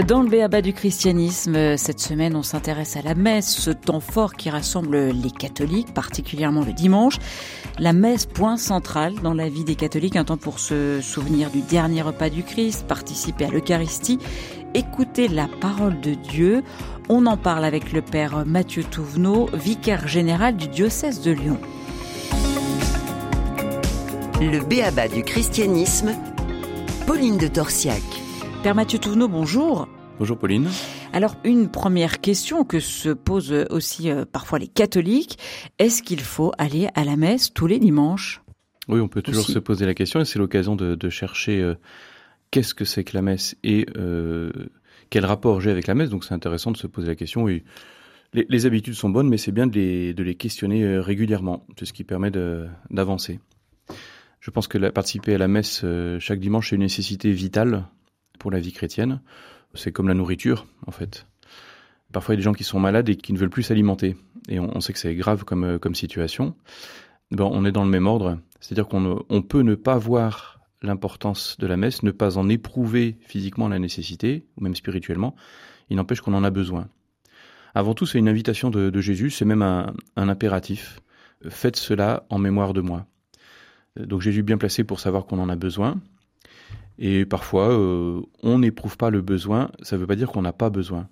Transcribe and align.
Dans 0.00 0.22
le 0.22 0.30
béaba 0.30 0.62
du 0.62 0.72
christianisme, 0.72 1.76
cette 1.76 2.00
semaine, 2.00 2.34
on 2.34 2.42
s'intéresse 2.42 2.96
à 2.96 3.02
la 3.02 3.14
messe, 3.14 3.54
ce 3.54 3.70
temps 3.70 4.00
fort 4.00 4.32
qui 4.32 4.48
rassemble 4.48 5.10
les 5.10 5.30
catholiques, 5.30 5.92
particulièrement 5.92 6.64
le 6.64 6.72
dimanche. 6.72 7.18
La 7.78 7.92
messe, 7.92 8.24
point 8.24 8.56
central 8.56 9.12
dans 9.22 9.34
la 9.34 9.50
vie 9.50 9.64
des 9.64 9.74
catholiques, 9.74 10.16
un 10.16 10.24
temps 10.24 10.38
pour 10.38 10.60
se 10.60 11.02
souvenir 11.02 11.50
du 11.50 11.60
dernier 11.60 12.00
repas 12.00 12.30
du 12.30 12.42
Christ, 12.42 12.86
participer 12.86 13.44
à 13.44 13.50
l'Eucharistie, 13.50 14.18
écouter 14.72 15.28
la 15.28 15.46
parole 15.60 16.00
de 16.00 16.14
Dieu. 16.14 16.62
On 17.10 17.26
en 17.26 17.36
parle 17.36 17.66
avec 17.66 17.92
le 17.92 18.00
père 18.00 18.46
Mathieu 18.46 18.84
Touvenot, 18.84 19.50
vicaire 19.52 20.08
général 20.08 20.56
du 20.56 20.68
diocèse 20.68 21.20
de 21.20 21.32
Lyon. 21.32 21.58
Le 24.40 24.58
béaba 24.64 25.06
du 25.08 25.22
christianisme, 25.22 26.14
Pauline 27.06 27.36
de 27.36 27.48
Torsiac. 27.48 28.21
Père 28.62 28.74
Mathieu 28.76 28.98
Touvenot, 28.98 29.28
bonjour. 29.28 29.88
Bonjour 30.18 30.38
Pauline. 30.38 30.68
Alors 31.12 31.36
une 31.44 31.68
première 31.68 32.20
question 32.20 32.64
que 32.64 32.78
se 32.78 33.08
posent 33.08 33.66
aussi 33.70 34.08
euh, 34.10 34.24
parfois 34.24 34.58
les 34.60 34.68
catholiques, 34.68 35.38
est-ce 35.78 36.02
qu'il 36.02 36.20
faut 36.20 36.52
aller 36.58 36.88
à 36.94 37.04
la 37.04 37.16
messe 37.16 37.52
tous 37.52 37.66
les 37.66 37.80
dimanches? 37.80 38.40
Oui, 38.88 39.00
on 39.00 39.08
peut 39.08 39.22
toujours 39.22 39.42
Aussi. 39.42 39.52
se 39.52 39.58
poser 39.58 39.84
la 39.86 39.94
question 39.94 40.20
et 40.20 40.24
c'est 40.24 40.38
l'occasion 40.38 40.76
de, 40.76 40.94
de 40.94 41.10
chercher 41.10 41.60
euh, 41.60 41.74
qu'est-ce 42.52 42.74
que 42.74 42.84
c'est 42.84 43.02
que 43.04 43.16
la 43.16 43.22
messe 43.22 43.56
et 43.64 43.86
euh, 43.96 44.52
quel 45.10 45.24
rapport 45.26 45.60
j'ai 45.60 45.70
avec 45.70 45.86
la 45.88 45.94
messe. 45.94 46.10
Donc 46.10 46.24
c'est 46.24 46.34
intéressant 46.34 46.70
de 46.70 46.76
se 46.76 46.86
poser 46.86 47.08
la 47.08 47.16
question. 47.16 47.46
Les, 47.46 47.64
les 48.32 48.66
habitudes 48.66 48.94
sont 48.94 49.10
bonnes, 49.10 49.28
mais 49.28 49.38
c'est 49.38 49.52
bien 49.52 49.66
de 49.66 49.74
les, 49.74 50.14
de 50.14 50.22
les 50.22 50.36
questionner 50.36 50.98
régulièrement. 50.98 51.66
C'est 51.78 51.84
ce 51.84 51.92
qui 51.92 52.04
permet 52.04 52.30
d'avancer. 52.90 53.40
Je 54.40 54.50
pense 54.52 54.68
que 54.68 54.78
la- 54.78 54.92
participer 54.92 55.34
à 55.34 55.38
la 55.38 55.48
messe 55.48 55.80
euh, 55.84 56.18
chaque 56.20 56.38
dimanche 56.40 56.72
est 56.72 56.76
une 56.76 56.82
nécessité 56.82 57.32
vitale 57.32 57.84
pour 58.42 58.50
la 58.50 58.58
vie 58.58 58.72
chrétienne. 58.72 59.20
C'est 59.74 59.92
comme 59.92 60.08
la 60.08 60.14
nourriture, 60.14 60.66
en 60.88 60.90
fait. 60.90 61.28
Parfois, 62.12 62.34
il 62.34 62.38
y 62.38 62.38
a 62.38 62.40
des 62.40 62.42
gens 62.42 62.52
qui 62.52 62.64
sont 62.64 62.80
malades 62.80 63.08
et 63.08 63.14
qui 63.14 63.32
ne 63.32 63.38
veulent 63.38 63.50
plus 63.50 63.62
s'alimenter. 63.62 64.16
Et 64.48 64.58
on, 64.58 64.80
sait 64.80 64.92
que 64.92 64.98
c'est 64.98 65.14
grave 65.14 65.44
comme, 65.44 65.62
euh, 65.62 65.94
situation. 65.94 66.56
Ben, 67.30 67.44
on 67.44 67.64
est 67.64 67.70
dans 67.70 67.84
le 67.84 67.90
même 67.90 68.08
ordre. 68.08 68.40
C'est-à-dire 68.58 68.88
qu'on 68.88 69.24
on 69.28 69.42
peut 69.42 69.62
ne 69.62 69.76
pas 69.76 69.96
voir 69.96 70.58
l'importance 70.82 71.56
de 71.60 71.68
la 71.68 71.76
messe, 71.76 72.02
ne 72.02 72.10
pas 72.10 72.36
en 72.36 72.48
éprouver 72.48 73.16
physiquement 73.20 73.68
la 73.68 73.78
nécessité, 73.78 74.44
ou 74.56 74.64
même 74.64 74.74
spirituellement. 74.74 75.36
Il 75.88 75.96
n'empêche 75.96 76.20
qu'on 76.20 76.34
en 76.34 76.42
a 76.42 76.50
besoin. 76.50 76.88
Avant 77.76 77.94
tout, 77.94 78.06
c'est 78.06 78.18
une 78.18 78.28
invitation 78.28 78.70
de, 78.70 79.00
Jésus, 79.00 79.30
c'est 79.30 79.44
même 79.44 79.62
un, 79.62 79.94
un 80.16 80.28
impératif. 80.28 81.00
Faites 81.48 81.76
cela 81.76 82.26
en 82.28 82.38
mémoire 82.38 82.72
de 82.72 82.80
moi. 82.80 83.06
Euh, 84.00 84.04
Donc 84.04 84.20
Jésus 84.20 84.42
bien 84.42 84.58
placé 84.58 84.82
pour 84.82 84.98
savoir 84.98 85.26
qu'on 85.26 85.38
en 85.38 85.48
a 85.48 85.56
besoin. 85.56 86.00
Et 87.04 87.26
parfois, 87.26 87.68
euh, 87.72 88.20
on 88.44 88.60
n'éprouve 88.60 88.96
pas 88.96 89.10
le 89.10 89.22
besoin, 89.22 89.72
ça 89.82 89.96
ne 89.96 90.00
veut 90.00 90.06
pas 90.06 90.14
dire 90.14 90.30
qu'on 90.30 90.42
n'a 90.42 90.52
pas 90.52 90.70
besoin. 90.70 91.08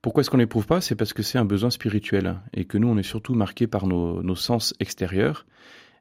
Pourquoi 0.00 0.20
est-ce 0.20 0.30
qu'on 0.30 0.36
n'éprouve 0.36 0.66
pas? 0.66 0.80
C'est 0.80 0.94
parce 0.94 1.12
que 1.12 1.24
c'est 1.24 1.38
un 1.38 1.44
besoin 1.44 1.70
spirituel 1.70 2.36
et 2.54 2.66
que 2.66 2.78
nous, 2.78 2.86
on 2.86 2.96
est 2.96 3.02
surtout 3.02 3.34
marqué 3.34 3.66
par 3.66 3.88
nos, 3.88 4.34
sens 4.36 4.74
extérieurs. 4.78 5.44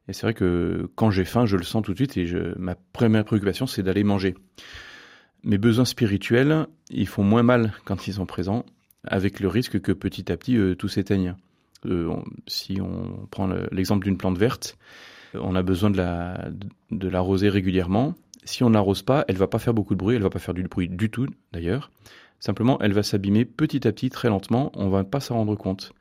Et 0.07 0.13
c'est 0.13 0.21
vrai 0.27 0.35
que 0.35 0.87
quand 0.93 1.09
j'ai 1.09 1.25
faim, 1.25 1.47
je 1.47 1.57
le 1.57 1.63
sens 1.63 1.81
tout 1.81 1.93
de 1.93 1.97
suite 1.97 2.15
et 2.15 2.31
ma 2.57 2.75
première 2.93 3.25
préoccupation, 3.25 3.65
c'est 3.65 3.81
d'aller 3.81 4.03
manger. 4.03 4.35
Mes 5.43 5.57
besoins 5.57 5.85
spirituels, 5.85 6.67
ils 6.91 7.07
font 7.07 7.23
moins 7.23 7.43
mal 7.43 7.73
quand 7.85 8.07
ils 8.07 8.13
sont 8.13 8.27
présents, 8.27 8.65
avec 9.03 9.39
le 9.39 9.47
risque 9.47 9.81
que 9.81 9.91
petit 9.91 10.31
à 10.31 10.37
petit, 10.37 10.57
euh, 10.57 10.75
tout 10.75 10.87
s'éteigne. 10.87 11.35
Euh, 11.87 12.13
si 12.45 12.79
on 12.79 13.25
prend 13.31 13.47
le- 13.47 13.67
l'exemple 13.71 14.05
d'une 14.05 14.17
plante 14.17 14.37
verte, 14.37 14.77
on 15.33 15.55
a 15.55 15.63
besoin 15.63 15.89
de 15.89 15.97
la 15.97 16.49
de 16.91 17.07
l'arroser 17.07 17.49
régulièrement. 17.49 18.13
Si 18.43 18.63
on 18.63 18.69
ne 18.69 18.73
l'arrose 18.73 19.03
pas, 19.03 19.25
elle 19.27 19.37
va 19.37 19.47
pas 19.47 19.59
faire 19.59 19.73
beaucoup 19.73 19.93
de 19.93 19.99
bruit, 19.99 20.15
elle 20.15 20.23
va 20.23 20.29
pas 20.29 20.39
faire 20.39 20.53
du 20.53 20.63
bruit 20.63 20.89
du 20.89 21.09
tout 21.09 21.27
d'ailleurs. 21.51 21.91
Simplement, 22.39 22.79
elle 22.81 22.93
va 22.93 23.03
s'abîmer 23.03 23.45
petit 23.45 23.87
à 23.87 23.91
petit, 23.91 24.09
très 24.09 24.29
lentement, 24.29 24.71
on 24.75 24.89
va 24.89 25.03
pas 25.03 25.19
s'en 25.19 25.35
rendre 25.35 25.55
compte. 25.55 25.93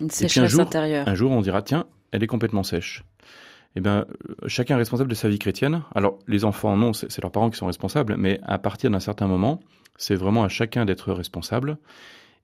Une 0.00 0.06
un 0.06 0.10
sécheresse 0.10 0.50
jour, 0.50 0.60
intérieure. 0.60 1.08
Un 1.08 1.14
jour, 1.14 1.30
on 1.30 1.40
dira 1.40 1.62
tiens, 1.62 1.86
elle 2.12 2.22
est 2.22 2.26
complètement 2.26 2.62
sèche. 2.62 3.02
Eh 3.76 3.80
bien, 3.80 4.06
euh, 4.08 4.34
chacun 4.46 4.74
est 4.74 4.78
responsable 4.78 5.10
de 5.10 5.14
sa 5.14 5.28
vie 5.28 5.38
chrétienne. 5.38 5.82
Alors, 5.94 6.18
les 6.26 6.44
enfants, 6.44 6.76
non, 6.76 6.92
c'est 6.92 7.20
leurs 7.22 7.32
parents 7.32 7.50
qui 7.50 7.58
sont 7.58 7.66
responsables, 7.66 8.16
mais 8.16 8.40
à 8.42 8.58
partir 8.58 8.90
d'un 8.90 9.00
certain 9.00 9.26
moment, 9.26 9.60
c'est 9.96 10.14
vraiment 10.14 10.44
à 10.44 10.48
chacun 10.48 10.84
d'être 10.84 11.12
responsable 11.12 11.78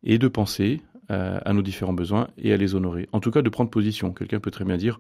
et 0.05 0.19
de 0.19 0.29
penser 0.29 0.83
euh, 1.11 1.41
à 1.45 1.53
nos 1.53 1.63
différents 1.63 1.93
besoins 1.93 2.29
et 2.39 2.53
à 2.53 2.57
les 2.57 2.75
honorer. 2.75 3.09
En 3.13 3.21
tout 3.21 3.31
cas, 3.31 3.43
de 3.43 3.49
prendre 3.49 3.71
position. 3.71 4.13
Quelqu'un 4.13 4.41
peut 4.41 4.51
très 4.51 4.65
bien 4.65 4.77
dire 4.77 4.99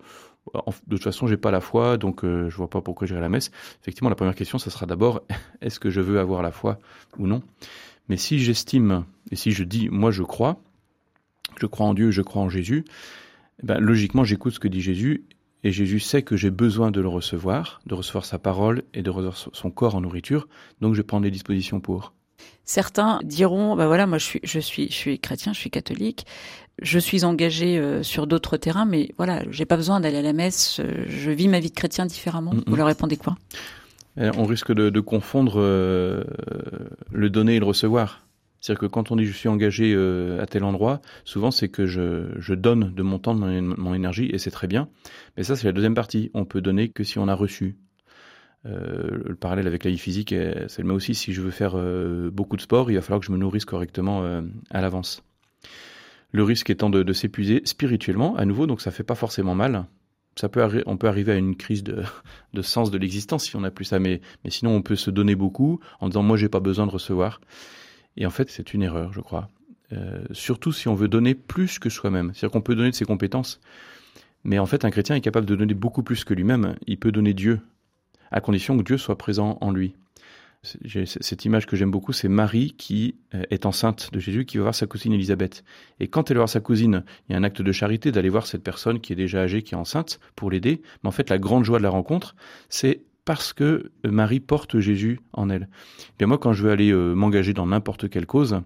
de 0.87 0.97
toute 0.97 1.05
façon, 1.05 1.27
j'ai 1.27 1.37
pas 1.37 1.51
la 1.51 1.61
foi, 1.61 1.97
donc 1.97 2.25
euh, 2.25 2.51
je 2.51 2.57
vois 2.57 2.69
pas 2.69 2.81
pourquoi 2.81 3.07
j'irai 3.07 3.21
à 3.21 3.23
la 3.23 3.29
messe. 3.29 3.51
Effectivement, 3.81 4.09
la 4.09 4.17
première 4.17 4.35
question, 4.35 4.59
ce 4.59 4.71
sera 4.71 4.87
d'abord 4.87 5.23
est-ce 5.61 5.79
que 5.79 5.91
je 5.91 6.01
veux 6.01 6.19
avoir 6.19 6.43
la 6.43 6.51
foi 6.51 6.79
ou 7.19 7.27
non? 7.27 7.43
Mais 8.09 8.17
si 8.17 8.39
j'estime 8.41 9.05
et 9.31 9.37
si 9.37 9.53
je 9.53 9.63
dis 9.63 9.89
moi 9.89 10.11
je 10.11 10.23
crois, 10.23 10.61
je 11.61 11.67
crois 11.67 11.87
en 11.87 11.95
Dieu, 11.95 12.11
je 12.11 12.23
crois 12.23 12.43
en 12.43 12.49
Jésus, 12.49 12.85
eh 13.63 13.67
ben, 13.67 13.79
logiquement, 13.79 14.25
j'écoute 14.25 14.55
ce 14.55 14.61
que 14.61 14.69
dit 14.69 14.81
Jésus, 14.81 15.25
et 15.63 15.71
Jésus 15.71 16.01
sait 16.01 16.23
que 16.23 16.37
j'ai 16.37 16.51
besoin 16.51 16.91
de 16.91 17.01
le 17.01 17.07
recevoir, 17.07 17.81
de 17.87 17.95
recevoir 17.95 18.25
sa 18.25 18.39
parole 18.41 18.83
et 18.95 19.03
de 19.03 19.11
recevoir 19.11 19.37
son 19.53 19.71
corps 19.71 19.95
en 19.95 20.01
nourriture, 20.01 20.49
donc 20.81 20.95
je 20.95 21.03
prends 21.03 21.21
des 21.21 21.31
dispositions 21.31 21.81
pour. 21.81 22.13
Certains 22.65 23.19
diront, 23.25 23.75
bah 23.75 23.87
voilà, 23.87 24.07
moi 24.07 24.19
je 24.19 24.25
suis, 24.25 24.41
je 24.45 24.61
suis, 24.61 24.87
je 24.89 24.95
suis 24.95 25.19
chrétien, 25.19 25.53
je 25.53 25.59
suis 25.59 25.71
catholique, 25.71 26.27
je 26.81 26.99
suis 26.99 27.25
engagé 27.25 27.77
euh, 27.79 28.03
sur 28.03 28.27
d'autres 28.27 28.57
terrains, 28.57 28.85
mais 28.85 29.11
voilà, 29.19 29.43
j'ai 29.51 29.65
pas 29.65 29.77
besoin 29.77 30.01
d'aller 30.01 30.19
à 30.19 30.23
la 30.23 30.33
messe, 30.33 30.81
euh, 30.81 31.05
je 31.09 31.31
vis 31.31 31.49
ma 31.49 31.59
vie 31.59 31.71
de 31.71 31.75
chrétien 31.75 32.07
différemment. 32.07 32.55
Mm, 32.55 32.63
Vous 32.67 32.77
leur 32.77 32.87
répondez 32.87 33.17
quoi? 33.17 33.37
Et 34.17 34.29
on 34.37 34.45
risque 34.45 34.73
de, 34.73 34.91
de 34.91 35.01
confondre 35.01 35.55
euh, 35.57 36.23
le 37.11 37.31
donner 37.31 37.57
et 37.57 37.59
le 37.59 37.67
recevoir. 37.67 38.27
C'est-à-dire 38.61 38.81
que 38.81 38.87
quand 38.87 39.11
on 39.11 39.17
dit 39.17 39.25
je 39.25 39.33
suis 39.33 39.49
engagé 39.49 39.97
à 40.41 40.47
tel 40.47 40.63
endroit, 40.63 41.01
souvent 41.25 41.51
c'est 41.51 41.69
que 41.69 41.87
je, 41.87 42.29
je 42.39 42.55
donne 42.55 42.95
de 42.95 43.03
mon 43.03 43.19
temps, 43.19 43.35
de 43.35 43.41
mon, 43.41 43.75
mon 43.77 43.93
énergie, 43.93 44.31
et 44.33 44.39
c'est 44.39 44.53
très 44.53 44.69
bien. 44.69 44.89
Mais 45.37 45.43
ça, 45.43 45.57
c'est 45.57 45.67
la 45.67 45.73
deuxième 45.73 45.97
partie. 45.97 46.31
On 46.33 46.45
peut 46.45 46.61
donner 46.61 46.89
que 46.89 47.03
si 47.03 47.19
on 47.19 47.27
a 47.27 47.35
reçu. 47.35 47.77
Euh, 48.65 49.23
le 49.25 49.35
parallèle 49.35 49.67
avec 49.67 49.85
la 49.85 49.91
vie 49.91 49.99
physique, 49.99 50.35
c'est 50.69 50.83
le 50.83 50.87
même 50.87 50.97
aussi. 50.97 51.15
Si 51.15 51.33
je 51.33 51.43
veux 51.43 51.51
faire 51.51 51.73
euh, 51.77 52.31
beaucoup 52.31 52.57
de 52.57 52.63
sport, 52.63 52.91
il 52.91 52.95
va 52.95 53.01
falloir 53.03 53.21
que 53.21 53.27
je 53.27 53.33
me 53.33 53.39
nourrisse 53.39 53.65
correctement 53.65 54.23
euh, 54.23 54.43
à 54.71 54.81
l'avance. 54.81 55.23
Le 56.31 56.45
risque 56.45 56.71
étant 56.71 56.89
de, 56.89 57.13
s'épuiser 57.13 57.61
spirituellement, 57.65 58.37
à 58.37 58.45
nouveau, 58.45 58.67
donc 58.67 58.81
ça 58.81 58.91
fait 58.91 59.03
pas 59.03 59.15
forcément 59.15 59.55
mal. 59.55 59.85
Ça 60.37 60.49
peut 60.49 60.83
on 60.87 60.97
peut 60.97 61.09
arriver 61.09 61.33
à 61.33 61.37
une 61.37 61.57
crise 61.57 61.85
de, 61.85 62.05
sens 62.63 62.91
de 62.91 62.97
l'existence 62.97 63.45
si 63.45 63.57
on 63.57 63.61
n'a 63.61 63.71
plus 63.71 63.85
ça, 63.85 63.99
mais, 63.99 64.23
mais 64.45 64.51
sinon 64.51 64.75
on 64.75 64.81
peut 64.81 64.97
se 64.97 65.11
donner 65.11 65.35
beaucoup 65.35 65.81
en 66.01 66.09
disant 66.09 66.23
moi 66.23 66.39
j'ai 66.39 66.49
pas 66.49 66.61
besoin 66.61 66.87
de 66.87 66.93
recevoir. 66.93 67.41
Et 68.17 68.25
en 68.25 68.31
fait 68.31 68.49
c'est 68.49 68.73
une 68.73 68.83
erreur, 68.83 69.13
je 69.13 69.21
crois. 69.21 69.49
Surtout 70.31 70.73
si 70.73 70.89
on 70.89 70.95
veut 70.95 71.09
donner 71.09 71.35
plus 71.35 71.79
que 71.79 71.91
soi-même. 71.91 72.33
C'est-à-dire 72.33 72.53
qu'on 72.53 72.63
peut 72.63 72.75
donner 72.75 72.89
de 72.89 72.95
ses 72.95 73.05
compétences, 73.05 73.61
mais 74.43 74.59
en 74.59 74.65
fait 74.65 74.87
un 74.87 74.91
chrétien 74.91 75.17
est 75.17 75.21
capable 75.21 75.45
de 75.45 75.55
donner 75.55 75.75
beaucoup 75.75 76.03
plus 76.03 76.25
que 76.25 76.33
lui-même. 76.33 76.77
Il 76.87 76.99
peut 76.99 77.13
donner 77.13 77.35
Dieu, 77.35 77.61
à 78.33 78.41
condition 78.41 78.77
que 78.77 78.83
Dieu 78.83 78.99
soit 78.99 79.19
présent 79.19 79.59
en 79.61 79.71
lui. 79.71 79.95
Cette 80.63 81.45
image 81.45 81.67
que 81.67 81.75
j'aime 81.75 81.91
beaucoup, 81.91 82.13
c'est 82.13 82.29
Marie 82.29 82.75
qui 82.79 83.17
euh, 83.35 83.43
est 83.51 83.67
enceinte 83.67 84.11
de 84.13 84.21
Jésus, 84.21 84.45
qui 84.45 84.59
va 84.59 84.65
voir 84.65 84.75
sa 84.77 84.87
cousine 84.87 85.13
Élisabeth. 85.13 85.65
Et 85.99 86.07
quand 86.07 86.31
elle 86.31 86.37
va 86.37 86.43
voir 86.43 86.49
sa 86.49 86.61
cousine, 86.61 87.05
il 87.29 87.33
y 87.33 87.35
a 87.35 87.39
un 87.39 87.43
acte 87.43 87.63
de 87.63 87.73
charité 87.73 88.13
d'aller 88.13 88.29
voir 88.29 88.47
cette 88.47 88.63
personne 88.63 89.01
qui 89.01 89.13
est 89.13 89.17
déjà 89.17 89.41
âgée, 89.41 89.63
qui 89.63 89.75
est 89.75 89.77
enceinte, 89.77 90.21
pour 90.37 90.53
l'aider. 90.53 90.81
Mais 91.03 91.09
en 91.09 91.13
fait, 91.13 91.31
la 91.31 91.39
grande 91.39 91.65
joie 91.65 91.79
de 91.79 91.83
la 91.83 91.91
rencontre, 91.91 92.37
c'est 92.69 93.03
parce 93.25 93.53
que 93.53 93.91
euh, 94.07 94.11
Marie 94.11 94.39
porte 94.39 94.79
Jésus 94.79 95.19
en 95.33 95.51
elle. 95.51 95.69
Bien 96.19 96.29
moi, 96.29 96.39
quand 96.39 96.53
je 96.53 96.63
veux 96.63 96.71
aller 96.71 96.93
euh, 96.93 97.15
m'engager 97.15 97.55
dans 97.55 97.67
n'importe 97.67 98.09
quelle 98.09 98.27
cause, 98.27 98.61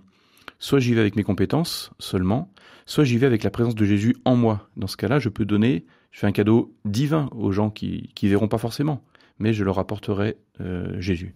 soit 0.59 0.81
j'y 0.81 0.93
vais 0.93 1.01
avec 1.01 1.17
mes 1.17 1.25
compétences 1.25 1.93
seulement, 1.99 2.53
soit 2.85 3.05
j'y 3.05 3.17
vais 3.17 3.27
avec 3.27 3.43
la 3.43 3.51
présence 3.51 3.75
de 3.75 3.85
Jésus 3.87 4.17
en 4.27 4.37
moi. 4.37 4.69
Dans 4.77 4.87
ce 4.87 4.99
cas-là, 4.99 5.19
je 5.19 5.31
peux 5.31 5.47
donner, 5.47 5.87
je 6.11 6.21
fais 6.21 6.27
un 6.27 6.33
cadeau 6.33 6.75
divin 6.85 7.31
aux 7.33 7.53
gens 7.53 7.71
qui 7.71 8.11
qui 8.15 8.29
verront 8.29 8.49
pas 8.49 8.59
forcément, 8.59 9.03
mais 9.39 9.53
je 9.53 9.65
leur 9.65 9.79
apporterai 9.79 10.37
euh, 10.61 11.01
Jésus. 11.01 11.35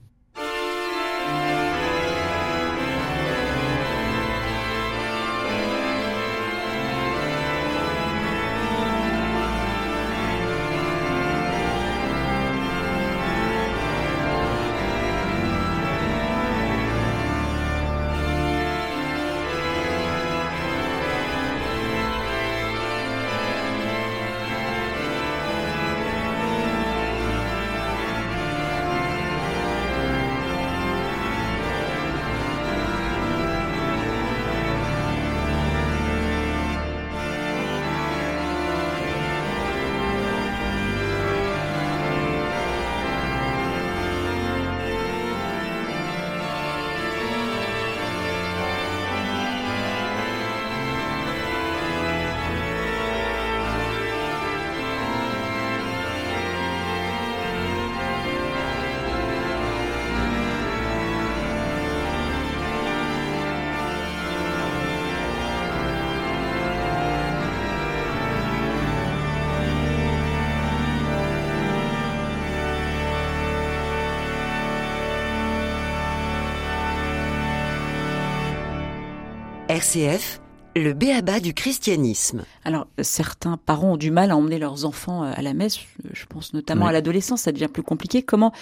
RCF, 79.71 80.41
le 80.75 80.95
béaba 80.95 81.39
du 81.39 81.55
christianisme. 81.55 82.43
Alors, 82.65 82.89
certains 83.03 83.57
parents 83.57 83.93
ont 83.93 83.97
du 83.97 84.11
mal 84.11 84.33
à 84.33 84.37
emmener 84.37 84.59
leurs 84.59 84.85
enfants 84.85 85.23
euh, 85.23 85.33
à 85.33 85.43
la 85.43 85.55
messe. 85.55 85.79
Je 86.13 86.27
pense 86.27 86.55
notamment 86.55 86.89
à 86.89 86.93
l'adolescence, 86.93 87.43
ça 87.43 87.53
devient 87.53 87.69
plus 87.73 87.85
compliqué. 87.85 88.25
Comment 88.25 88.53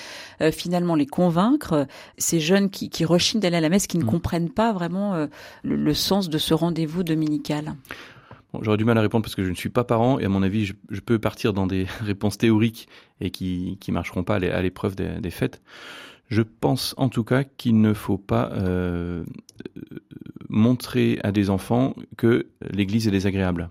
euh, 0.42 0.52
finalement 0.52 0.94
les 0.94 1.06
convaincre, 1.06 1.72
euh, 1.72 1.84
ces 2.18 2.40
jeunes 2.40 2.68
qui, 2.68 2.90
qui 2.90 3.06
rechignent 3.06 3.40
d'aller 3.40 3.56
à 3.56 3.62
la 3.62 3.70
messe, 3.70 3.86
qui 3.86 3.96
ne 3.96 4.02
mm. 4.04 4.06
comprennent 4.06 4.50
pas 4.50 4.74
vraiment 4.74 5.26
le, 5.62 5.94
sens 5.94 6.28
de 6.28 6.36
ce 6.36 6.52
rendez-vous 6.52 7.04
dominical? 7.04 7.74
J'aurais 8.60 8.76
du 8.76 8.84
mal 8.84 8.98
à 8.98 9.00
répondre 9.00 9.22
parce 9.22 9.34
que 9.34 9.44
je 9.44 9.50
ne 9.50 9.56
suis 9.56 9.70
pas 9.70 9.84
parent 9.84 10.18
et 10.18 10.26
à 10.26 10.28
mon 10.28 10.42
avis, 10.42 10.66
je, 10.66 11.00
peux 11.00 11.18
partir 11.18 11.54
dans 11.54 11.66
des 11.66 11.86
réponses 12.02 12.36
théoriques 12.36 12.86
et 13.22 13.30
qui 13.30 13.78
qui 13.80 13.92
marcheront 13.92 14.24
pas 14.24 14.34
à 14.36 14.60
l'épreuve 14.60 14.94
des, 14.94 15.22
des, 15.22 15.30
fêtes. 15.30 15.62
Je 16.28 16.42
pense 16.42 16.94
en 16.98 17.08
tout 17.08 17.24
cas 17.24 17.44
qu'il 17.44 17.80
ne 17.80 17.94
faut 17.94 18.18
pas 18.18 18.50
euh, 18.52 19.24
montrer 20.48 21.18
à 21.22 21.32
des 21.32 21.50
enfants 21.50 21.94
que 22.16 22.46
l'Église 22.70 23.08
est 23.08 23.10
désagréable. 23.10 23.70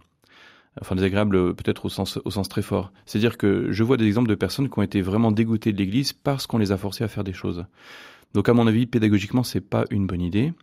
Enfin, 0.80 0.96
désagréable 0.96 1.56
peut-être 1.56 1.86
au 1.86 1.90
sens, 1.90 2.20
au 2.24 2.30
sens 2.30 2.50
très 2.50 2.62
fort. 2.62 2.92
C'est-à-dire 3.06 3.38
que 3.38 3.72
je 3.72 3.84
vois 3.84 3.98
des 3.98 4.06
exemples 4.06 4.30
de 4.30 4.36
personnes 4.36 4.70
qui 4.70 4.78
ont 4.78 4.84
été 4.84 5.02
vraiment 5.02 5.32
dégoûtées 5.32 5.74
de 5.74 5.78
l'Église 5.78 6.14
parce 6.14 6.46
qu'on 6.46 6.60
les 6.60 6.72
a 6.72 6.78
forcés 6.78 7.04
à 7.04 7.08
faire 7.08 7.24
des 7.24 7.34
choses. 7.34 7.66
Donc, 8.34 8.50
à 8.50 8.54
mon 8.54 8.68
avis, 8.68 8.86
pédagogiquement, 8.86 9.44
c'est 9.44 9.62
pas 9.62 9.86
une 9.90 10.06
bonne 10.06 10.22
idée. 10.22 10.54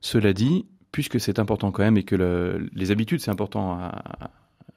Cela 0.00 0.32
dit, 0.32 0.66
puisque 0.92 1.20
c'est 1.20 1.38
important 1.38 1.72
quand 1.72 1.82
même 1.82 1.98
et 1.98 2.04
que 2.04 2.16
le, 2.16 2.70
les 2.72 2.90
habitudes, 2.90 3.20
c'est 3.20 3.30
important 3.30 3.92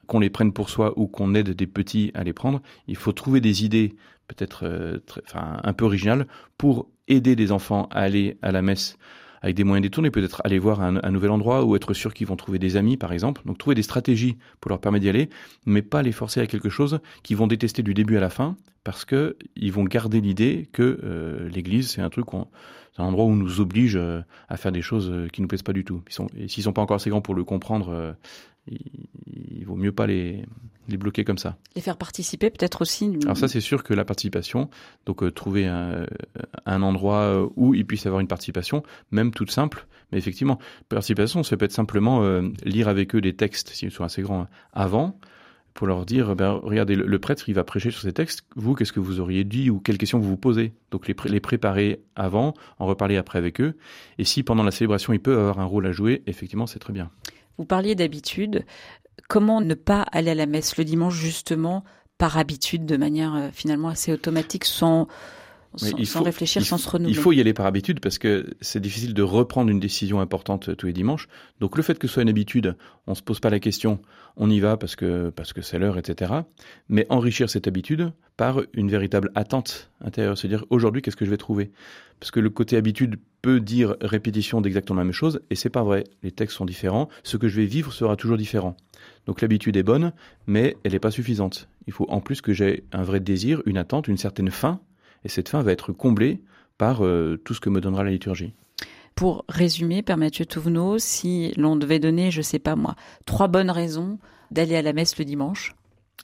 qu'on 0.06 0.20
les 0.20 0.30
prenne 0.30 0.52
pour 0.52 0.68
soi 0.68 0.92
ou 0.98 1.06
qu'on 1.06 1.34
aide 1.34 1.50
des 1.50 1.66
petits 1.66 2.10
à 2.14 2.24
les 2.24 2.32
prendre, 2.32 2.60
il 2.86 2.96
faut 2.96 3.12
trouver 3.12 3.40
des 3.40 3.64
idées 3.64 3.94
peut-être 4.28 4.64
euh, 4.64 4.98
enfin, 5.26 5.60
un 5.62 5.72
peu 5.72 5.84
originales 5.84 6.26
pour 6.58 6.88
aider 7.08 7.36
des 7.36 7.52
enfants 7.52 7.88
à 7.90 8.00
aller 8.00 8.38
à 8.42 8.52
la 8.52 8.62
messe 8.62 8.96
avec 9.44 9.56
des 9.56 9.64
moyens 9.64 9.82
détournés, 9.82 10.10
peut-être 10.10 10.40
aller 10.42 10.58
voir 10.58 10.80
un, 10.80 11.10
nouvel 11.10 11.30
endroit 11.30 11.66
ou 11.66 11.76
être 11.76 11.92
sûr 11.92 12.14
qu'ils 12.14 12.26
vont 12.26 12.34
trouver 12.34 12.58
des 12.58 12.78
amis, 12.78 12.96
par 12.96 13.12
exemple. 13.12 13.42
Donc 13.44 13.58
trouver 13.58 13.74
des 13.74 13.82
stratégies 13.82 14.38
pour 14.58 14.70
leur 14.70 14.80
permettre 14.80 15.02
d'y 15.02 15.10
aller, 15.10 15.28
mais 15.66 15.82
pas 15.82 16.00
les 16.00 16.12
forcer 16.12 16.40
à 16.40 16.46
quelque 16.46 16.70
chose 16.70 16.98
qu'ils 17.22 17.36
vont 17.36 17.46
détester 17.46 17.82
du 17.82 17.92
début 17.92 18.16
à 18.16 18.20
la 18.20 18.30
fin, 18.30 18.56
parce 18.84 19.04
que 19.04 19.36
ils 19.54 19.70
vont 19.70 19.84
garder 19.84 20.22
l'idée 20.22 20.70
que 20.72 20.98
euh, 21.04 21.46
l'Église 21.50 21.90
c'est 21.90 22.00
un 22.00 22.08
truc, 22.08 22.24
c'est 22.96 23.02
un 23.02 23.04
endroit 23.04 23.26
où 23.26 23.28
on 23.28 23.36
nous 23.36 23.60
oblige 23.60 23.96
euh, 23.96 24.22
à 24.48 24.56
faire 24.56 24.72
des 24.72 24.80
choses 24.80 25.10
euh, 25.10 25.28
qui 25.28 25.42
nous 25.42 25.48
plaisent 25.48 25.62
pas 25.62 25.74
du 25.74 25.84
tout. 25.84 26.00
Et 26.38 26.48
s'ils 26.48 26.64
sont 26.64 26.72
pas 26.72 26.80
encore 26.80 26.96
assez 26.96 27.10
grands 27.10 27.20
pour 27.20 27.34
le 27.34 27.44
comprendre, 27.44 28.16
il, 28.66 29.64
vaut 29.64 29.76
mieux 29.76 29.92
pas 29.92 30.06
les, 30.06 30.44
les 30.88 30.96
bloquer 30.96 31.24
comme 31.24 31.38
ça. 31.38 31.56
Les 31.74 31.82
faire 31.82 31.96
participer 31.96 32.50
peut-être 32.50 32.82
aussi. 32.82 33.16
Alors 33.24 33.36
ça 33.36 33.48
c'est 33.48 33.60
sûr 33.60 33.82
que 33.82 33.94
la 33.94 34.04
participation, 34.04 34.68
donc 35.06 35.22
euh, 35.22 35.30
trouver 35.30 35.66
un, 35.66 36.06
un, 36.66 36.82
endroit 36.82 37.20
euh, 37.20 37.48
où 37.56 37.74
ils 37.74 37.86
puissent 37.86 38.06
avoir 38.06 38.20
une 38.20 38.28
participation, 38.28 38.82
même 39.10 39.30
toute 39.30 39.50
simple, 39.50 39.86
mais 40.12 40.18
effectivement, 40.18 40.58
participation, 40.88 41.42
ça 41.42 41.56
peut 41.56 41.64
être 41.64 41.72
simplement 41.72 42.22
euh, 42.22 42.50
lire 42.64 42.88
avec 42.88 43.14
eux 43.14 43.20
des 43.20 43.34
textes, 43.34 43.70
s'ils 43.70 43.90
sont 43.90 44.04
assez 44.04 44.22
grands, 44.22 44.46
avant, 44.72 45.18
pour 45.72 45.88
leur 45.88 46.06
dire, 46.06 46.36
ben, 46.36 46.52
regardez, 46.62 46.94
le, 46.94 47.18
prêtre, 47.18 47.48
il 47.48 47.54
va 47.54 47.64
prêcher 47.64 47.90
sur 47.90 48.00
ces 48.00 48.12
textes, 48.12 48.44
vous, 48.54 48.74
qu'est-ce 48.74 48.92
que 48.92 49.00
vous 49.00 49.18
auriez 49.18 49.42
dit 49.42 49.70
ou 49.70 49.80
quelles 49.80 49.98
questions 49.98 50.20
vous 50.20 50.28
vous 50.28 50.36
posez? 50.36 50.72
Donc 50.92 51.08
les, 51.08 51.16
les 51.24 51.40
préparer 51.40 52.00
avant, 52.14 52.54
en 52.78 52.86
reparler 52.86 53.16
après 53.16 53.38
avec 53.38 53.60
eux, 53.60 53.76
et 54.18 54.24
si 54.24 54.44
pendant 54.44 54.62
la 54.62 54.70
célébration, 54.70 55.12
il 55.12 55.20
peut 55.20 55.36
avoir 55.36 55.58
un 55.58 55.64
rôle 55.64 55.86
à 55.86 55.92
jouer, 55.92 56.22
effectivement, 56.26 56.66
c'est 56.66 56.78
très 56.78 56.92
bien. 56.92 57.10
Vous 57.58 57.64
parliez 57.64 57.94
d'habitude. 57.94 58.64
Comment 59.28 59.60
ne 59.60 59.74
pas 59.74 60.02
aller 60.12 60.30
à 60.30 60.34
la 60.34 60.46
messe 60.46 60.76
le 60.76 60.84
dimanche 60.84 61.14
justement 61.14 61.84
par 62.18 62.38
habitude, 62.38 62.86
de 62.86 62.96
manière 62.96 63.34
euh, 63.34 63.48
finalement 63.52 63.88
assez 63.88 64.12
automatique, 64.12 64.64
sans, 64.64 65.08
sans, 65.76 66.22
réfléchir, 66.22 66.64
sans 66.64 66.78
se 66.78 66.88
renouveler. 66.88 67.16
Il 67.16 67.20
faut 67.20 67.32
y 67.32 67.40
aller 67.40 67.54
par 67.54 67.66
habitude 67.66 68.00
parce 68.00 68.18
que 68.18 68.54
c'est 68.60 68.80
difficile 68.80 69.14
de 69.14 69.22
reprendre 69.22 69.70
une 69.70 69.80
décision 69.80 70.20
importante 70.20 70.70
euh, 70.70 70.76
tous 70.76 70.86
les 70.86 70.92
dimanches. 70.92 71.28
Donc 71.60 71.76
le 71.76 71.82
fait 71.82 71.98
que 71.98 72.06
ce 72.06 72.14
soit 72.14 72.22
une 72.22 72.28
habitude, 72.28 72.76
on 73.06 73.14
se 73.14 73.22
pose 73.22 73.40
pas 73.40 73.50
la 73.50 73.60
question, 73.60 74.00
on 74.36 74.50
y 74.50 74.60
va 74.60 74.76
parce 74.76 74.96
que 74.96 75.30
parce 75.30 75.52
que 75.52 75.62
c'est 75.62 75.78
l'heure, 75.78 75.98
etc. 75.98 76.32
Mais 76.88 77.06
enrichir 77.08 77.50
cette 77.50 77.66
habitude 77.66 78.12
par 78.36 78.60
une 78.72 78.90
véritable 78.90 79.30
attente 79.34 79.90
intérieure, 80.00 80.36
se 80.38 80.46
dire 80.46 80.64
aujourd'hui 80.70 81.02
qu'est-ce 81.02 81.16
que 81.16 81.24
je 81.24 81.30
vais 81.30 81.36
trouver? 81.36 81.72
Parce 82.20 82.30
que 82.30 82.40
le 82.40 82.50
côté 82.50 82.76
habitude 82.76 83.16
peut 83.42 83.60
dire 83.60 83.96
répétition 84.00 84.60
d'exactement 84.60 84.96
la 84.96 85.04
même 85.04 85.12
chose 85.12 85.40
et 85.50 85.54
c'est 85.54 85.70
pas 85.70 85.82
vrai. 85.82 86.04
Les 86.22 86.30
textes 86.30 86.56
sont 86.56 86.64
différents, 86.64 87.08
ce 87.22 87.36
que 87.36 87.48
je 87.48 87.56
vais 87.60 87.66
vivre 87.66 87.92
sera 87.92 88.16
toujours 88.16 88.36
différent. 88.36 88.76
Donc 89.26 89.40
l'habitude 89.40 89.76
est 89.76 89.82
bonne, 89.82 90.12
mais 90.46 90.76
elle 90.84 90.92
n'est 90.92 90.98
pas 90.98 91.10
suffisante. 91.10 91.68
Il 91.86 91.92
faut 91.92 92.06
en 92.08 92.20
plus 92.20 92.40
que 92.40 92.52
j'ai 92.52 92.84
un 92.92 93.02
vrai 93.02 93.20
désir, 93.20 93.62
une 93.66 93.76
attente, 93.76 94.08
une 94.08 94.16
certaine 94.16 94.50
faim 94.50 94.80
et 95.24 95.28
cette 95.28 95.48
fin 95.48 95.62
va 95.62 95.72
être 95.72 95.92
comblée 95.92 96.40
par 96.78 97.04
euh, 97.04 97.40
tout 97.44 97.54
ce 97.54 97.60
que 97.60 97.70
me 97.70 97.80
donnera 97.80 98.04
la 98.04 98.10
liturgie. 98.10 98.52
Pour 99.14 99.44
résumer, 99.48 100.02
Père 100.02 100.16
Mathieu 100.16 100.44
Touvenot, 100.44 100.98
si 100.98 101.52
l'on 101.56 101.76
devait 101.76 102.00
donner, 102.00 102.30
je 102.30 102.42
sais 102.42 102.58
pas 102.58 102.74
moi, 102.74 102.96
trois 103.26 103.46
bonnes 103.46 103.70
raisons 103.70 104.18
d'aller 104.50 104.76
à 104.76 104.82
la 104.82 104.92
messe 104.92 105.18
le 105.18 105.24
dimanche 105.24 105.74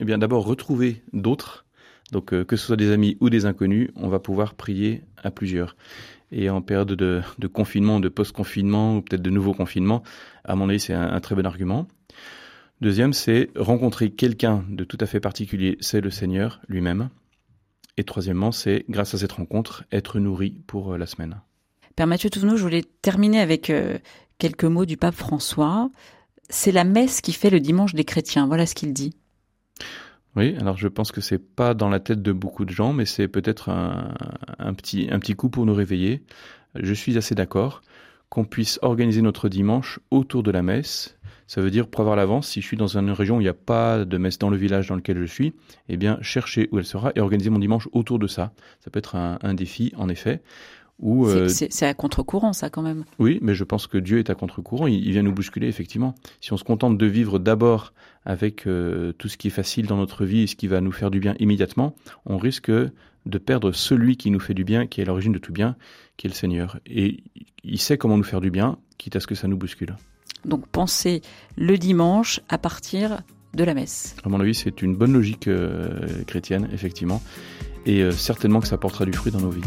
Eh 0.01 0.05
bien, 0.05 0.17
d'abord, 0.17 0.45
retrouver 0.45 1.01
d'autres. 1.13 1.65
Donc, 2.11 2.33
euh, 2.33 2.43
que 2.43 2.57
ce 2.57 2.65
soit 2.65 2.75
des 2.75 2.91
amis 2.91 3.17
ou 3.21 3.29
des 3.29 3.45
inconnus, 3.45 3.89
on 3.95 4.09
va 4.09 4.19
pouvoir 4.19 4.55
prier 4.55 5.03
à 5.23 5.31
plusieurs. 5.31 5.77
Et 6.33 6.49
en 6.49 6.61
période 6.61 6.89
de, 6.89 7.47
confinement, 7.47 8.01
de 8.01 8.09
post-confinement, 8.09 8.97
ou 8.97 9.01
peut-être 9.01 9.21
de 9.21 9.29
nouveau 9.29 9.53
confinement, 9.53 10.03
à 10.43 10.55
mon 10.55 10.69
avis, 10.69 10.79
c'est 10.79 10.93
un 10.93 11.19
très 11.19 11.35
bon 11.35 11.45
argument. 11.45 11.87
Deuxième, 12.81 13.13
c'est 13.13 13.51
rencontrer 13.55 14.09
quelqu'un 14.09 14.65
de 14.69 14.83
tout 14.83 14.97
à 15.01 15.05
fait 15.05 15.19
particulier, 15.19 15.77
c'est 15.81 16.01
le 16.01 16.09
Seigneur 16.09 16.61
lui-même. 16.67 17.09
Et 17.97 18.03
troisièmement, 18.03 18.51
c'est, 18.51 18.85
grâce 18.89 19.13
à 19.13 19.17
cette 19.17 19.33
rencontre, 19.33 19.83
être 19.91 20.19
nourri 20.19 20.61
pour 20.67 20.93
euh, 20.93 20.97
la 20.97 21.05
semaine. 21.05 21.41
Père 21.95 22.07
Mathieu 22.07 22.29
Touvenot, 22.29 22.57
je 22.57 22.63
voulais 22.63 22.83
terminer 23.01 23.39
avec 23.39 23.69
euh, 23.69 23.97
quelques 24.37 24.63
mots 24.63 24.85
du 24.85 24.97
pape 24.97 25.15
François. 25.15 25.89
C'est 26.49 26.71
la 26.71 26.83
messe 26.83 27.21
qui 27.21 27.33
fait 27.33 27.49
le 27.49 27.59
dimanche 27.59 27.93
des 27.93 28.05
chrétiens. 28.05 28.47
Voilà 28.47 28.65
ce 28.65 28.75
qu'il 28.75 28.93
dit. 28.93 29.15
Oui, 30.35 30.55
alors 30.59 30.77
je 30.77 30.87
pense 30.87 31.11
que 31.11 31.19
c'est 31.19 31.37
pas 31.37 31.73
dans 31.73 31.89
la 31.89 31.99
tête 31.99 32.21
de 32.21 32.31
beaucoup 32.31 32.63
de 32.63 32.71
gens, 32.71 32.93
mais 32.93 33.05
c'est 33.05 33.27
peut-être 33.27 33.69
un, 33.69 34.15
un, 34.59 34.73
petit, 34.73 35.09
un 35.11 35.19
petit 35.19 35.35
coup 35.35 35.49
pour 35.49 35.65
nous 35.65 35.73
réveiller. 35.73 36.23
Je 36.75 36.93
suis 36.93 37.17
assez 37.17 37.35
d'accord 37.35 37.81
qu'on 38.29 38.45
puisse 38.45 38.79
organiser 38.81 39.21
notre 39.21 39.49
dimanche 39.49 39.99
autour 40.09 40.41
de 40.41 40.51
la 40.51 40.61
messe 40.61 41.17
ça 41.51 41.59
veut 41.59 41.69
dire 41.69 41.87
prévoir 41.89 42.15
l'avance, 42.15 42.47
si 42.47 42.61
je 42.61 42.65
suis 42.65 42.77
dans 42.77 42.97
une 42.97 43.11
région 43.11 43.35
où 43.35 43.41
il 43.41 43.43
n'y 43.43 43.49
a 43.49 43.53
pas 43.53 44.05
de 44.05 44.17
messe 44.17 44.39
dans 44.39 44.49
le 44.49 44.55
village 44.55 44.87
dans 44.87 44.95
lequel 44.95 45.17
je 45.17 45.25
suis, 45.25 45.53
eh 45.89 45.97
bien 45.97 46.17
chercher 46.21 46.69
où 46.71 46.79
elle 46.79 46.85
sera 46.85 47.11
et 47.13 47.19
organiser 47.19 47.49
mon 47.49 47.59
dimanche 47.59 47.89
autour 47.91 48.19
de 48.19 48.27
ça. 48.27 48.53
Ça 48.79 48.89
peut 48.89 48.99
être 48.99 49.15
un, 49.15 49.53
défi, 49.53 49.91
en 49.97 50.07
effet. 50.07 50.41
Euh, 51.03 51.49
c'est 51.49 51.85
à 51.85 51.93
contre-courant, 51.93 52.53
ça, 52.53 52.69
quand 52.69 52.81
même. 52.81 53.03
Oui, 53.19 53.37
mais 53.41 53.53
je 53.53 53.65
pense 53.65 53.87
que 53.87 53.97
Dieu 53.97 54.19
est 54.19 54.29
à 54.29 54.35
contre-courant. 54.35 54.87
Il, 54.87 55.11
vient 55.11 55.23
nous 55.23 55.33
bousculer, 55.33 55.67
effectivement. 55.67 56.15
Si 56.39 56.53
on 56.53 56.57
se 56.57 56.63
contente 56.63 56.97
de 56.97 57.05
vivre 57.05 57.37
d'abord 57.37 57.91
avec 58.23 58.65
euh, 58.65 59.11
tout 59.17 59.27
ce 59.27 59.35
qui 59.35 59.47
est 59.47 59.51
facile 59.51 59.87
dans 59.87 59.97
notre 59.97 60.23
vie 60.23 60.43
et 60.43 60.47
ce 60.47 60.55
qui 60.55 60.67
va 60.67 60.79
nous 60.79 60.93
faire 60.93 61.11
du 61.11 61.19
bien 61.19 61.35
immédiatement, 61.39 61.95
on 62.25 62.37
risque 62.37 62.71
de 62.71 63.37
perdre 63.39 63.73
celui 63.73 64.15
qui 64.15 64.31
nous 64.31 64.39
fait 64.39 64.53
du 64.53 64.63
bien, 64.63 64.87
qui 64.87 65.01
est 65.01 65.05
l'origine 65.05 65.33
de 65.33 65.37
tout 65.37 65.51
bien, 65.51 65.75
qui 66.15 66.27
est 66.27 66.29
le 66.29 66.33
Seigneur. 66.33 66.79
Et 66.85 67.25
il 67.65 67.81
sait 67.81 67.97
comment 67.97 68.15
nous 68.15 68.23
faire 68.23 68.39
du 68.39 68.51
bien, 68.51 68.77
quitte 68.97 69.17
à 69.17 69.19
ce 69.19 69.27
que 69.27 69.35
ça 69.35 69.49
nous 69.49 69.57
bouscule. 69.57 69.97
Donc 70.45 70.65
pensez 70.67 71.21
le 71.57 71.77
dimanche 71.77 72.39
à 72.49 72.57
partir 72.57 73.21
de 73.53 73.63
la 73.63 73.73
messe. 73.73 74.15
À 74.23 74.29
mon 74.29 74.39
avis, 74.39 74.55
c'est 74.55 74.81
une 74.81 74.95
bonne 74.95 75.13
logique 75.13 75.47
euh, 75.47 76.23
chrétienne, 76.25 76.69
effectivement, 76.73 77.21
et 77.85 78.01
euh, 78.01 78.11
certainement 78.11 78.59
que 78.59 78.67
ça 78.67 78.77
portera 78.77 79.05
du 79.05 79.13
fruit 79.13 79.31
dans 79.31 79.41
nos 79.41 79.49
vies. 79.49 79.61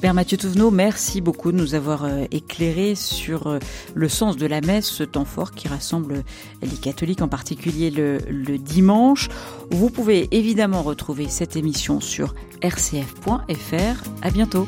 Père 0.00 0.14
Mathieu 0.14 0.38
Touvenot, 0.38 0.70
merci 0.70 1.20
beaucoup 1.20 1.52
de 1.52 1.58
nous 1.58 1.74
avoir 1.74 2.04
euh, 2.04 2.24
éclairé 2.30 2.94
sur 2.94 3.58
le 3.94 4.08
sens 4.08 4.38
de 4.38 4.46
la 4.46 4.62
messe, 4.62 4.86
ce 4.86 5.02
temps 5.02 5.26
fort 5.26 5.50
qui 5.50 5.68
rassemble 5.68 6.22
les 6.62 6.76
catholiques, 6.76 7.20
en 7.20 7.28
particulier 7.28 7.90
le, 7.90 8.18
le 8.30 8.56
dimanche. 8.56 9.28
Vous 9.70 9.90
pouvez 9.90 10.28
évidemment 10.30 10.82
retrouver 10.82 11.28
cette 11.28 11.56
émission 11.56 12.00
sur 12.00 12.34
rcf.fr. 12.62 14.04
À 14.22 14.30
bientôt. 14.30 14.66